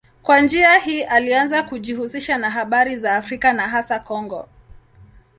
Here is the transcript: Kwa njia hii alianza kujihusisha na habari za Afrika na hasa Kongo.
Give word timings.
Kwa 0.23 0.39
njia 0.41 0.77
hii 0.79 1.03
alianza 1.03 1.63
kujihusisha 1.63 2.37
na 2.37 2.49
habari 2.51 2.97
za 2.97 3.15
Afrika 3.15 3.53
na 3.53 3.69
hasa 3.69 3.99
Kongo. 3.99 4.47